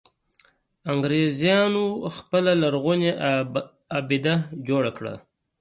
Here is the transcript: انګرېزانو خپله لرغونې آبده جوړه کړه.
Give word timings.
انګرېزانو 0.91 1.85
خپله 2.15 2.51
لرغونې 2.61 3.11
آبده 3.99 4.35
جوړه 4.67 4.91
کړه. 4.97 5.13